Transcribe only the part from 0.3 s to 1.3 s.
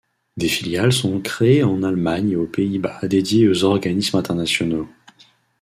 Des filiales sont